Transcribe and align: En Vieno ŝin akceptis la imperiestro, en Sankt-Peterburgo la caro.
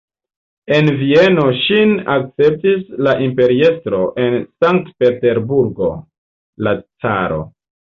En 0.77 0.87
Vieno 1.01 1.43
ŝin 1.65 1.93
akceptis 2.15 2.83
la 3.09 3.15
imperiestro, 3.29 4.03
en 4.27 4.41
Sankt-Peterburgo 4.49 5.95
la 6.69 6.79
caro. 6.85 7.43